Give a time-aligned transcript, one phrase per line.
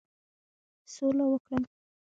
[0.93, 1.61] سوله وکړم.